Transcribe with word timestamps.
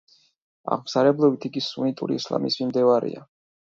აღმსარებლობით 0.75 1.47
იგი 1.51 1.65
სუნიტური 1.69 2.21
ისლამის 2.25 2.63
მიმდევარია. 2.67 3.29